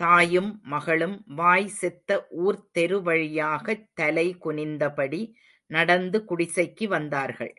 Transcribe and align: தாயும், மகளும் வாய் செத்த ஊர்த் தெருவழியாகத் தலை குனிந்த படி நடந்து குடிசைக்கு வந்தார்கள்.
தாயும், 0.00 0.60
மகளும் 0.62 1.22
வாய் 1.26 1.68
செத்த 1.68 2.26
ஊர்த் 2.30 2.78
தெருவழியாகத் 2.78 3.90
தலை 3.94 4.38
குனிந்த 4.38 4.90
படி 4.92 5.36
நடந்து 5.66 6.24
குடிசைக்கு 6.28 6.86
வந்தார்கள். 6.86 7.54